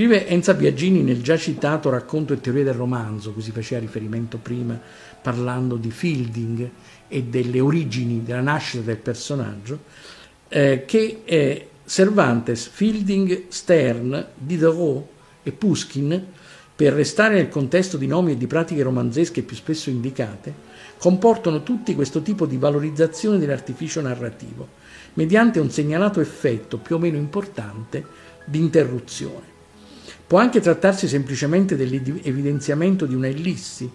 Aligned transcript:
Scrive 0.00 0.26
Enza 0.28 0.54
Biagini 0.54 1.02
nel 1.02 1.22
già 1.22 1.36
citato 1.36 1.90
racconto 1.90 2.32
e 2.32 2.40
teoria 2.40 2.64
del 2.64 2.72
romanzo, 2.72 3.32
cui 3.32 3.42
si 3.42 3.50
faceva 3.50 3.82
riferimento 3.82 4.38
prima 4.38 4.80
parlando 5.20 5.76
di 5.76 5.90
Fielding 5.90 6.70
e 7.06 7.24
delle 7.24 7.60
origini 7.60 8.22
della 8.22 8.40
nascita 8.40 8.82
del 8.82 8.96
personaggio, 8.96 9.80
eh, 10.48 10.84
che 10.86 11.20
eh, 11.22 11.68
Cervantes, 11.84 12.66
Fielding, 12.68 13.48
Stern, 13.48 14.28
Diderot 14.36 15.04
e 15.42 15.52
Pushkin, 15.52 16.28
per 16.74 16.94
restare 16.94 17.34
nel 17.34 17.50
contesto 17.50 17.98
di 17.98 18.06
nomi 18.06 18.32
e 18.32 18.36
di 18.38 18.46
pratiche 18.46 18.82
romanzesche 18.82 19.42
più 19.42 19.54
spesso 19.54 19.90
indicate, 19.90 20.54
comportano 20.96 21.62
tutti 21.62 21.94
questo 21.94 22.22
tipo 22.22 22.46
di 22.46 22.56
valorizzazione 22.56 23.36
dell'artificio 23.36 24.00
narrativo, 24.00 24.66
mediante 25.12 25.60
un 25.60 25.70
segnalato 25.70 26.22
effetto 26.22 26.78
più 26.78 26.96
o 26.96 26.98
meno 26.98 27.18
importante 27.18 28.02
di 28.46 28.60
interruzione. 28.60 29.58
Può 30.30 30.38
anche 30.38 30.60
trattarsi 30.60 31.08
semplicemente 31.08 31.74
dell'evidenziamento 31.74 33.04
di 33.04 33.16
una 33.16 33.26
ellissi, 33.26 33.90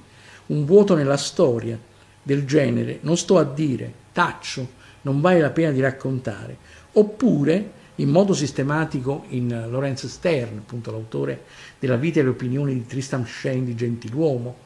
un 0.48 0.66
vuoto 0.66 0.94
nella 0.94 1.16
storia, 1.16 1.80
del 2.22 2.46
genere, 2.46 3.00
non 3.04 3.16
sto 3.16 3.38
a 3.38 3.46
dire, 3.46 3.94
taccio, 4.12 4.68
non 5.04 5.22
vale 5.22 5.40
la 5.40 5.52
pena 5.52 5.72
di 5.72 5.80
raccontare, 5.80 6.58
oppure 6.92 7.72
in 7.96 8.10
modo 8.10 8.34
sistematico 8.34 9.24
in 9.30 9.68
Lorenz 9.70 10.08
Stern, 10.08 10.58
appunto 10.58 10.92
l'autore 10.92 11.46
della 11.80 11.96
vita 11.96 12.20
e 12.20 12.24
le 12.24 12.30
opinioni 12.32 12.74
di 12.74 12.86
Tristan 12.86 13.26
Shandy, 13.26 13.74
Gentiluomo. 13.74 14.58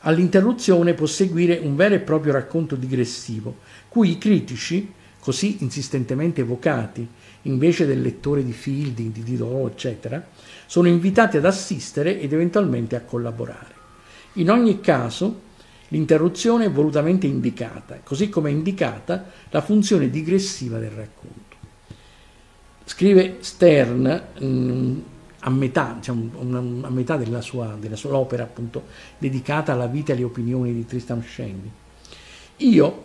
All'interruzione 0.00 0.92
può 0.92 1.06
seguire 1.06 1.56
un 1.56 1.74
vero 1.74 1.94
e 1.94 2.00
proprio 2.00 2.34
racconto 2.34 2.76
digressivo, 2.76 3.60
cui 3.88 4.10
i 4.10 4.18
critici, 4.18 4.92
così 5.22 5.58
insistentemente 5.60 6.40
evocati, 6.40 7.06
invece 7.42 7.86
del 7.86 8.02
lettore 8.02 8.44
di 8.44 8.52
Fielding, 8.52 9.12
di 9.12 9.22
Diderot, 9.22 9.70
eccetera, 9.70 10.26
sono 10.66 10.88
invitati 10.88 11.36
ad 11.36 11.44
assistere 11.44 12.20
ed 12.20 12.32
eventualmente 12.32 12.96
a 12.96 13.02
collaborare. 13.02 13.72
In 14.34 14.50
ogni 14.50 14.80
caso, 14.80 15.42
l'interruzione 15.88 16.64
è 16.64 16.70
volutamente 16.72 17.28
indicata, 17.28 18.00
così 18.02 18.28
come 18.28 18.50
è 18.50 18.52
indicata 18.52 19.26
la 19.50 19.60
funzione 19.60 20.10
digressiva 20.10 20.78
del 20.80 20.90
racconto. 20.90 21.56
Scrive 22.84 23.36
Stern 23.40 24.22
mh, 24.40 24.44
mm, 24.44 25.00
a 25.38 25.50
metà, 25.50 25.94
diciamo, 25.98 26.84
a 26.84 26.90
metà 26.90 27.16
della, 27.16 27.40
sua, 27.40 27.76
della 27.78 27.94
sua 27.94 28.16
opera 28.16 28.42
appunto 28.42 28.86
dedicata 29.18 29.72
alla 29.72 29.86
vita 29.86 30.10
e 30.10 30.16
alle 30.16 30.24
opinioni 30.24 30.74
di 30.74 30.84
Tristan 30.84 31.22
Shandy. 31.22 31.70
Io, 32.56 33.04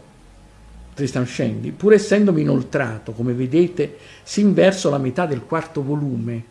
Tristan 0.97 1.27
Shandy, 1.27 1.69
pur 1.73 1.93
essendomi 1.93 2.41
inoltrato, 2.41 3.11
come 3.11 3.33
vedete, 3.33 3.97
sin 4.23 4.55
verso 4.55 4.89
la 4.89 4.97
metà 4.97 5.27
del 5.27 5.43
quarto 5.43 5.83
volume, 5.83 6.43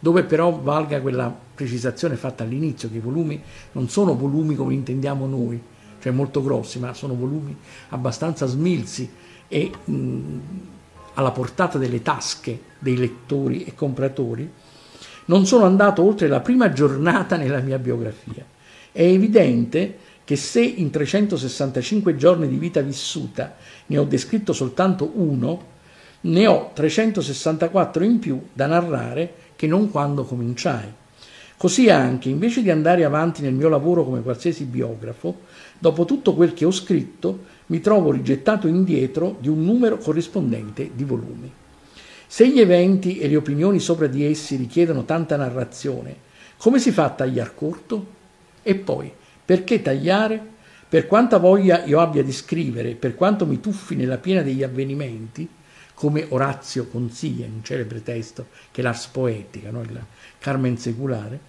dove 0.00 0.24
però 0.24 0.50
valga 0.50 1.00
quella 1.00 1.32
precisazione 1.54 2.16
fatta 2.16 2.42
all'inizio, 2.42 2.90
che 2.90 2.96
i 2.96 3.00
volumi 3.00 3.40
non 3.70 3.88
sono 3.88 4.16
volumi 4.16 4.56
come 4.56 4.74
intendiamo 4.74 5.28
noi, 5.28 5.62
cioè 6.00 6.10
molto 6.10 6.42
grossi, 6.42 6.80
ma 6.80 6.92
sono 6.94 7.14
volumi 7.14 7.56
abbastanza 7.90 8.46
smilzi 8.46 9.08
e 9.46 9.70
mh, 9.84 10.38
alla 11.14 11.30
portata 11.30 11.78
delle 11.78 12.02
tasche 12.02 12.58
dei 12.80 12.96
lettori 12.96 13.62
e 13.62 13.76
compratori, 13.76 14.50
non 15.26 15.46
sono 15.46 15.64
andato 15.64 16.02
oltre 16.02 16.26
la 16.26 16.40
prima 16.40 16.72
giornata 16.72 17.36
nella 17.36 17.60
mia 17.60 17.78
biografia. 17.78 18.44
È 18.90 19.02
evidente 19.02 19.96
che 20.32 20.38
se 20.38 20.62
in 20.62 20.88
365 20.88 22.16
giorni 22.16 22.48
di 22.48 22.56
vita 22.56 22.80
vissuta 22.80 23.54
ne 23.88 23.98
ho 23.98 24.04
descritto 24.04 24.54
soltanto 24.54 25.10
uno, 25.16 25.62
ne 26.22 26.46
ho 26.46 26.70
364 26.72 28.02
in 28.02 28.18
più 28.18 28.40
da 28.50 28.64
narrare 28.64 29.34
che 29.56 29.66
non 29.66 29.90
quando 29.90 30.24
cominciai. 30.24 30.90
Così 31.58 31.90
anche, 31.90 32.30
invece 32.30 32.62
di 32.62 32.70
andare 32.70 33.04
avanti 33.04 33.42
nel 33.42 33.52
mio 33.52 33.68
lavoro 33.68 34.04
come 34.04 34.22
qualsiasi 34.22 34.64
biografo, 34.64 35.40
dopo 35.78 36.06
tutto 36.06 36.32
quel 36.32 36.54
che 36.54 36.64
ho 36.64 36.70
scritto, 36.70 37.40
mi 37.66 37.80
trovo 37.80 38.10
rigettato 38.10 38.66
indietro 38.66 39.36
di 39.38 39.50
un 39.50 39.62
numero 39.62 39.98
corrispondente 39.98 40.92
di 40.94 41.04
volumi. 41.04 41.52
Se 42.26 42.48
gli 42.48 42.58
eventi 42.58 43.18
e 43.18 43.28
le 43.28 43.36
opinioni 43.36 43.80
sopra 43.80 44.06
di 44.06 44.24
essi 44.24 44.56
richiedono 44.56 45.04
tanta 45.04 45.36
narrazione, 45.36 46.16
come 46.56 46.78
si 46.78 46.90
fa 46.90 47.04
a 47.04 47.10
tagliar 47.10 47.54
corto? 47.54 48.06
E 48.62 48.76
poi, 48.76 49.12
perché 49.44 49.82
tagliare? 49.82 50.50
Per 50.88 51.06
quanta 51.06 51.38
voglia 51.38 51.84
io 51.84 52.00
abbia 52.00 52.22
di 52.22 52.32
scrivere, 52.32 52.94
per 52.94 53.14
quanto 53.14 53.46
mi 53.46 53.60
tuffi 53.60 53.96
nella 53.96 54.18
piena 54.18 54.42
degli 54.42 54.62
avvenimenti, 54.62 55.48
come 55.94 56.26
Orazio 56.28 56.86
consiglia 56.86 57.46
in 57.46 57.52
un 57.54 57.64
celebre 57.64 58.02
testo 58.02 58.48
che 58.70 58.80
è 58.80 58.84
l'Ars 58.84 59.06
Poetica, 59.06 59.70
no? 59.70 59.80
il 59.82 60.04
Carmen 60.38 60.76
Seculare, 60.76 61.40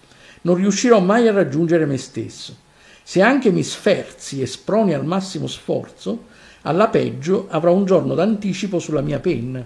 non 0.43 0.55
riuscirò 0.55 0.99
mai 0.99 1.27
a 1.27 1.33
raggiungere 1.33 1.85
me 1.85 1.97
stesso. 1.97 2.55
Se 3.03 3.21
anche 3.21 3.51
mi 3.51 3.63
sferzi 3.63 4.41
e 4.41 4.45
sproni 4.45 4.93
al 4.93 5.05
massimo 5.05 5.47
sforzo, 5.47 6.27
alla 6.61 6.87
peggio 6.87 7.47
avrò 7.49 7.73
un 7.73 7.85
giorno 7.85 8.13
d'anticipo 8.13 8.79
sulla 8.79 9.01
mia 9.01 9.19
penna 9.19 9.65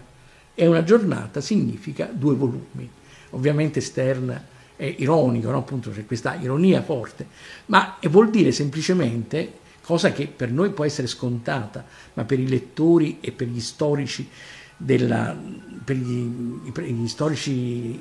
e 0.56 0.66
una 0.66 0.84
giornata 0.84 1.40
significa 1.40 2.10
due 2.12 2.34
volumi. 2.34 2.90
Ovviamente 3.32 3.80
Stern 3.80 4.42
è 4.78 4.96
ironico, 5.00 5.50
no? 5.50 5.58
appunto 5.58 5.92
c'è 5.92 6.06
questa 6.06 6.36
ironia 6.36 6.82
forte, 6.82 7.28
ma 7.66 7.98
vuol 8.04 8.30
dire 8.30 8.52
semplicemente, 8.52 9.66
cosa 9.82 10.12
che 10.12 10.28
per 10.28 10.52
noi 10.52 10.70
può 10.70 10.86
essere 10.86 11.08
scontata, 11.08 11.84
ma 12.14 12.24
per 12.24 12.40
i 12.40 12.48
lettori 12.48 13.18
e 13.20 13.32
per 13.32 13.48
gli 13.48 13.60
storici, 13.60 14.30
della, 14.78 15.36
per 15.84 15.96
gli, 15.96 16.72
per 16.72 16.84
gli 16.84 17.08
storici 17.08 18.00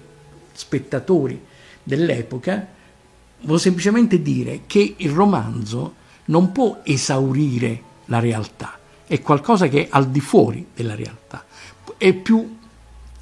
spettatori 0.53 1.43
dell'epoca, 1.83 2.69
vuol 3.41 3.61
semplicemente 3.61 4.21
dire 4.21 4.63
che 4.67 4.95
il 4.99 5.11
romanzo 5.11 5.95
non 6.27 6.53
può 6.53 6.81
esaurire 6.85 7.83
la 8.07 8.19
realtà, 8.19 8.79
è 9.07 9.21
qualcosa 9.23 9.69
che 9.69 9.85
è 9.85 9.89
al 9.91 10.09
di 10.11 10.21
fuori 10.21 10.67
della 10.75 10.95
realtà, 10.95 11.45
è 11.97 12.13
più 12.13 12.59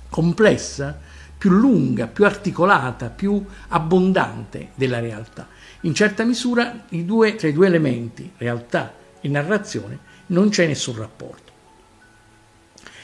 complessa, 0.09 1.01
più 1.45 1.53
lunga, 1.53 2.07
più 2.07 2.25
articolata, 2.25 3.11
più 3.11 3.45
abbondante 3.69 4.71
della 4.77 4.99
realtà. 4.99 5.47
In 5.83 5.93
certa 5.93 6.25
misura 6.25 6.87
i 6.89 7.05
due, 7.05 7.35
tra 7.35 7.49
i 7.49 7.53
due 7.53 7.67
elementi, 7.67 8.33
realtà 8.39 8.95
e 9.21 9.29
narrazione, 9.29 9.99
non 10.29 10.49
c'è 10.49 10.67
nessun 10.67 10.97
rapporto. 10.97 11.53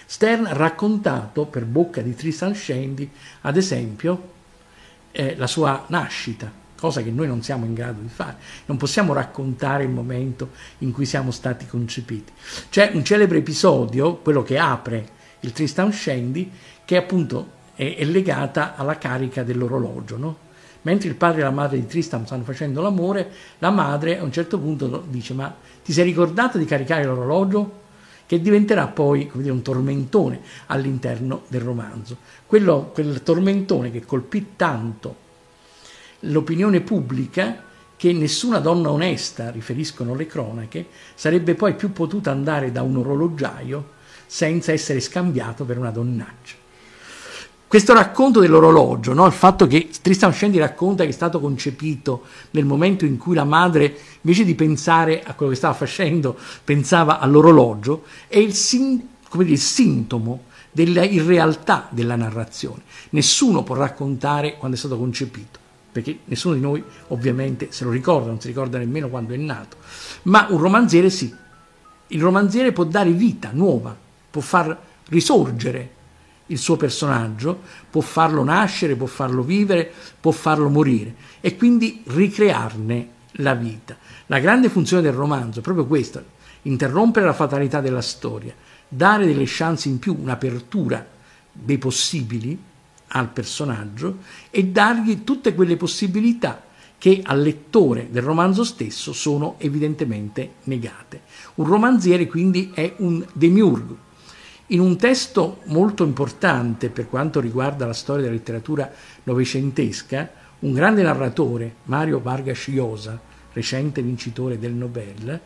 Stern 0.06 0.46
ha 0.46 0.54
raccontato 0.54 1.44
per 1.44 1.66
bocca 1.66 2.00
di 2.00 2.14
Tristan 2.14 2.54
Shandy, 2.54 3.10
ad 3.42 3.58
esempio, 3.58 4.32
eh, 5.12 5.36
la 5.36 5.46
sua 5.46 5.84
nascita, 5.88 6.50
cosa 6.78 7.02
che 7.02 7.10
noi 7.10 7.26
non 7.26 7.42
siamo 7.42 7.66
in 7.66 7.74
grado 7.74 8.00
di 8.00 8.08
fare. 8.08 8.38
Non 8.64 8.78
possiamo 8.78 9.12
raccontare 9.12 9.84
il 9.84 9.90
momento 9.90 10.52
in 10.78 10.92
cui 10.92 11.04
siamo 11.04 11.30
stati 11.30 11.66
concepiti. 11.66 12.32
C'è 12.70 12.92
un 12.94 13.04
celebre 13.04 13.36
episodio, 13.36 14.16
quello 14.16 14.42
che 14.42 14.56
apre 14.56 15.08
il 15.40 15.52
Tristan 15.52 15.92
Shandy, 15.92 16.50
che 16.86 16.96
appunto 16.96 17.58
è, 17.80 17.96
è 17.96 18.04
legata 18.04 18.76
alla 18.76 18.98
carica 18.98 19.42
dell'orologio, 19.42 20.18
no? 20.18 20.36
Mentre 20.82 21.08
il 21.08 21.14
padre 21.14 21.40
e 21.40 21.44
la 21.44 21.50
madre 21.50 21.78
di 21.78 21.86
Tristan 21.86 22.26
stanno 22.26 22.44
facendo 22.44 22.82
l'amore, 22.82 23.30
la 23.58 23.70
madre 23.70 24.18
a 24.18 24.22
un 24.22 24.32
certo 24.32 24.58
punto 24.58 25.02
dice: 25.08 25.32
Ma 25.32 25.54
ti 25.82 25.92
sei 25.92 26.04
ricordato 26.04 26.58
di 26.58 26.66
caricare 26.66 27.04
l'orologio? 27.04 27.78
Che 28.26 28.40
diventerà 28.40 28.86
poi 28.86 29.30
dire, 29.32 29.50
un 29.50 29.62
tormentone 29.62 30.40
all'interno 30.66 31.42
del 31.48 31.62
romanzo. 31.62 32.16
Quello, 32.46 32.90
quel 32.92 33.22
tormentone 33.22 33.90
che 33.90 34.04
colpì 34.04 34.52
tanto 34.56 35.28
l'opinione 36.20 36.80
pubblica 36.80 37.64
che 37.96 38.12
nessuna 38.12 38.60
donna 38.60 38.90
onesta, 38.90 39.50
riferiscono 39.50 40.14
le 40.14 40.26
cronache, 40.26 40.86
sarebbe 41.14 41.54
poi 41.54 41.74
più 41.74 41.92
potuta 41.92 42.30
andare 42.30 42.72
da 42.72 42.82
un 42.82 42.96
orologiaio 42.98 43.98
senza 44.26 44.72
essere 44.72 45.00
scambiato 45.00 45.64
per 45.64 45.76
una 45.76 45.90
donnaccia. 45.90 46.59
Questo 47.70 47.92
racconto 47.92 48.40
dell'orologio, 48.40 49.12
no? 49.12 49.26
il 49.26 49.32
fatto 49.32 49.68
che 49.68 49.90
Tristan 50.02 50.32
Shandy 50.32 50.58
racconta 50.58 51.04
che 51.04 51.10
è 51.10 51.12
stato 51.12 51.38
concepito 51.38 52.24
nel 52.50 52.64
momento 52.64 53.04
in 53.04 53.16
cui 53.16 53.36
la 53.36 53.44
madre, 53.44 53.96
invece 54.22 54.44
di 54.44 54.56
pensare 54.56 55.22
a 55.22 55.34
quello 55.34 55.52
che 55.52 55.56
stava 55.56 55.74
facendo, 55.74 56.36
pensava 56.64 57.20
all'orologio, 57.20 58.02
è 58.26 58.38
il, 58.38 58.54
sin- 58.54 59.00
dire, 59.34 59.50
il 59.50 59.58
sintomo 59.60 60.46
della 60.72 61.04
irrealtà 61.04 61.86
della 61.90 62.16
narrazione. 62.16 62.82
Nessuno 63.10 63.62
può 63.62 63.76
raccontare 63.76 64.56
quando 64.56 64.76
è 64.76 64.80
stato 64.80 64.98
concepito 64.98 65.60
perché 65.92 66.18
nessuno 66.24 66.54
di 66.54 66.60
noi 66.60 66.82
ovviamente 67.10 67.68
se 67.70 67.84
lo 67.84 67.90
ricorda, 67.90 68.30
non 68.30 68.40
si 68.40 68.48
ricorda 68.48 68.78
nemmeno 68.78 69.08
quando 69.08 69.32
è 69.32 69.36
nato, 69.36 69.76
ma 70.22 70.48
un 70.50 70.58
romanziere 70.58 71.08
sì. 71.08 71.32
Il 72.08 72.20
romanziere 72.20 72.72
può 72.72 72.82
dare 72.82 73.12
vita 73.12 73.50
nuova, 73.52 73.96
può 74.28 74.40
far 74.40 74.76
risorgere 75.10 75.98
il 76.50 76.58
suo 76.58 76.76
personaggio, 76.76 77.60
può 77.90 78.00
farlo 78.00 78.44
nascere, 78.44 78.94
può 78.94 79.06
farlo 79.06 79.42
vivere, 79.42 79.90
può 80.20 80.30
farlo 80.30 80.68
morire 80.68 81.14
e 81.40 81.56
quindi 81.56 82.02
ricrearne 82.06 83.08
la 83.32 83.54
vita. 83.54 83.96
La 84.26 84.38
grande 84.38 84.68
funzione 84.68 85.02
del 85.02 85.12
romanzo 85.12 85.60
è 85.60 85.62
proprio 85.62 85.86
questa, 85.86 86.22
interrompere 86.62 87.26
la 87.26 87.32
fatalità 87.32 87.80
della 87.80 88.02
storia, 88.02 88.54
dare 88.86 89.26
delle 89.26 89.44
chance 89.46 89.88
in 89.88 89.98
più, 89.98 90.16
un'apertura 90.20 91.06
dei 91.52 91.78
possibili 91.78 92.58
al 93.12 93.28
personaggio 93.28 94.18
e 94.50 94.66
dargli 94.66 95.24
tutte 95.24 95.54
quelle 95.54 95.76
possibilità 95.76 96.64
che 96.98 97.22
al 97.24 97.40
lettore 97.40 98.08
del 98.10 98.22
romanzo 98.22 98.62
stesso 98.62 99.12
sono 99.12 99.54
evidentemente 99.58 100.54
negate. 100.64 101.22
Un 101.54 101.66
romanziere 101.66 102.26
quindi 102.26 102.70
è 102.74 102.94
un 102.98 103.24
demiurgo. 103.32 104.08
In 104.72 104.78
un 104.78 104.96
testo 104.96 105.62
molto 105.64 106.04
importante 106.04 106.90
per 106.90 107.08
quanto 107.08 107.40
riguarda 107.40 107.86
la 107.86 107.92
storia 107.92 108.22
della 108.22 108.36
letteratura 108.36 108.88
novecentesca, 109.24 110.30
un 110.60 110.72
grande 110.72 111.02
narratore, 111.02 111.74
Mario 111.84 112.20
Vargas 112.20 112.68
Llosa, 112.68 113.18
recente 113.52 114.00
vincitore 114.00 114.60
del 114.60 114.70
Nobel, 114.70 115.40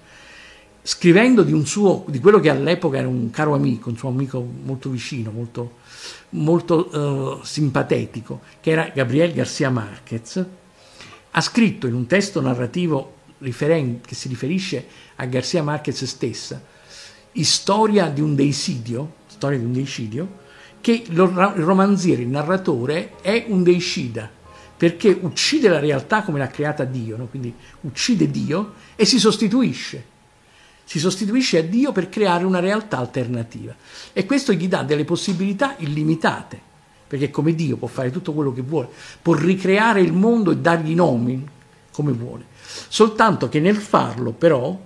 scrivendo 0.82 1.42
di, 1.42 1.58
suo, 1.64 2.04
di, 2.08 2.20
quello 2.20 2.38
che 2.38 2.50
all'epoca 2.50 2.98
era 2.98 3.08
un 3.08 3.30
caro 3.30 3.54
amico, 3.54 3.88
un 3.88 3.96
suo 3.96 4.10
amico 4.10 4.46
molto 4.62 4.90
vicino, 4.90 5.30
molto, 5.30 5.76
molto 6.30 6.94
uh, 6.94 7.42
simpatetico, 7.42 8.42
che 8.60 8.72
era 8.72 8.90
Gabriel 8.94 9.32
García 9.32 9.70
Márquez, 9.70 10.44
ha 11.30 11.40
scritto 11.40 11.86
in 11.86 11.94
un 11.94 12.06
testo 12.06 12.42
narrativo 12.42 13.12
che 13.38 14.14
si 14.14 14.28
riferisce 14.28 14.86
a 15.16 15.24
Garcia 15.24 15.62
Marquez 15.62 16.04
stessa, 16.04 16.62
Storia 17.42 18.08
di 18.08 18.20
un 18.20 18.34
deicidio, 18.34 19.14
storia 19.26 19.58
di 19.58 19.64
un 19.64 19.72
deicidio, 19.72 20.42
che 20.80 21.04
il 21.08 21.16
romanziere, 21.16 22.22
il 22.22 22.28
narratore, 22.28 23.14
è 23.20 23.46
un 23.48 23.62
deicida, 23.62 24.30
perché 24.76 25.18
uccide 25.20 25.68
la 25.68 25.80
realtà 25.80 26.22
come 26.22 26.38
l'ha 26.38 26.48
creata 26.48 26.84
Dio, 26.84 27.16
no? 27.16 27.26
quindi 27.26 27.52
uccide 27.80 28.30
Dio 28.30 28.74
e 28.94 29.04
si 29.04 29.18
sostituisce. 29.18 30.12
Si 30.84 30.98
sostituisce 30.98 31.58
a 31.58 31.62
Dio 31.62 31.92
per 31.92 32.10
creare 32.10 32.44
una 32.44 32.60
realtà 32.60 32.98
alternativa. 32.98 33.74
E 34.12 34.26
questo 34.26 34.52
gli 34.52 34.68
dà 34.68 34.82
delle 34.82 35.04
possibilità 35.04 35.74
illimitate 35.78 36.72
perché 37.06 37.30
come 37.30 37.54
Dio 37.54 37.76
può 37.76 37.86
fare 37.86 38.10
tutto 38.10 38.32
quello 38.32 38.52
che 38.52 38.62
vuole, 38.62 38.88
può 39.22 39.34
ricreare 39.34 40.00
il 40.00 40.12
mondo 40.12 40.50
e 40.50 40.56
dargli 40.56 40.94
nomi 40.94 41.46
come 41.92 42.12
vuole, 42.12 42.46
soltanto 42.88 43.48
che 43.48 43.60
nel 43.60 43.76
farlo 43.76 44.32
però 44.32 44.76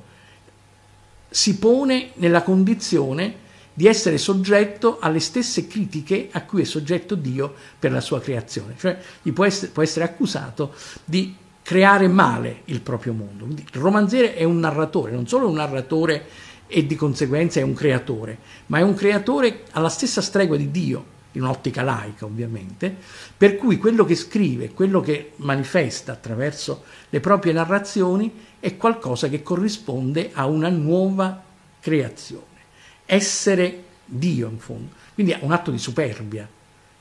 si 1.29 1.59
pone 1.59 2.11
nella 2.15 2.43
condizione 2.43 3.47
di 3.75 3.87
essere 3.87 4.19
soggetto 4.19 4.99
alle 5.01 5.21
stesse 5.21 5.69
critiche 5.69 6.29
a 6.33 6.43
cui 6.43 6.63
è 6.63 6.65
soggetto 6.65 7.15
Dio 7.15 7.55
per 7.79 7.93
la 7.93 8.01
sua 8.01 8.21
creazione, 8.21 8.75
cioè 8.77 8.99
gli 9.23 9.33
può 9.33 9.45
essere, 9.45 9.71
può 9.71 9.83
essere 9.83 10.05
accusato 10.05 10.75
di 11.05 11.35
creare 11.63 12.09
male 12.09 12.63
il 12.67 12.81
proprio 12.81 13.13
mondo. 13.13 13.45
Quindi 13.45 13.65
il 13.71 13.81
romanziere 13.81 14.35
è 14.35 14.43
un 14.43 14.59
narratore, 14.59 15.13
non 15.13 15.29
solo 15.29 15.49
un 15.49 15.55
narratore 15.55 16.27
e 16.67 16.87
di 16.87 16.97
conseguenza 16.97 17.61
è 17.61 17.63
un 17.63 17.75
creatore, 17.75 18.39
ma 18.67 18.79
è 18.79 18.83
un 18.83 18.95
creatore 18.95 19.65
alla 19.73 19.89
stessa 19.89 20.21
stregua 20.21 20.57
di 20.57 20.71
Dio, 20.71 21.05
in 21.39 21.45
un'ottica 21.45 21.83
laica 21.83 22.25
ovviamente, 22.25 22.95
per 23.37 23.57
cui 23.57 23.79
quello 23.79 24.05
che 24.05 24.17
scrive, 24.17 24.73
quello 24.73 25.01
che 25.01 25.33
manifesta 25.37 26.13
attraverso 26.13 26.85
le 27.09 27.21
proprie 27.21 27.53
narrazioni 27.53 28.47
è 28.59 28.77
qualcosa 28.77 29.29
che 29.29 29.43
corrisponde 29.43 30.31
a 30.33 30.47
una 30.47 30.69
nuova 30.69 31.41
creazione, 31.81 32.43
essere 33.07 33.85
Dio 34.05 34.49
in 34.49 34.59
fondo. 34.59 34.95
Quindi 35.15 35.33
è 35.33 35.39
un 35.43 35.53
atto 35.53 35.71
di 35.71 35.79
superbia 35.79 36.49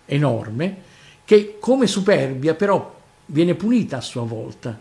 enorme 0.05 0.95
che 1.25 1.57
come 1.59 1.87
superbia 1.87 2.53
però 2.53 2.95
viene 3.25 3.55
punita 3.55 3.97
a 3.97 4.01
sua 4.01 4.23
volta 4.23 4.79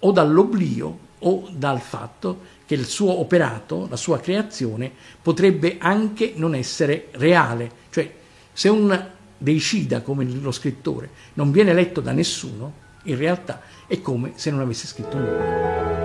o 0.00 0.12
dall'oblio 0.12 1.10
o 1.20 1.48
dal 1.52 1.80
fatto 1.80 2.50
che 2.66 2.74
il 2.74 2.84
suo 2.84 3.18
operato, 3.20 3.86
la 3.88 3.96
sua 3.96 4.18
creazione, 4.18 4.90
potrebbe 5.22 5.76
anche 5.78 6.32
non 6.34 6.54
essere 6.54 7.08
reale, 7.12 7.70
cioè 7.90 8.20
se 8.52 8.68
un 8.68 9.10
deicida 9.38 10.02
come 10.02 10.24
lo 10.24 10.52
scrittore 10.52 11.10
non 11.34 11.50
viene 11.50 11.72
letto 11.72 12.00
da 12.00 12.12
nessuno, 12.12 12.80
in 13.04 13.16
realtà 13.16 13.60
è 13.86 14.00
come 14.00 14.32
se 14.36 14.50
non 14.50 14.60
avesse 14.60 14.86
scritto 14.86 15.16
nulla. 15.16 16.01